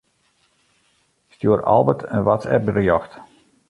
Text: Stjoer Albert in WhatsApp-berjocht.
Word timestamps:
Stjoer 1.29 1.63
Albert 1.67 2.03
in 2.05 2.23
WhatsApp-berjocht. 2.25 3.21